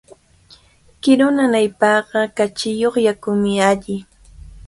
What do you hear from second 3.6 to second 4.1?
alli.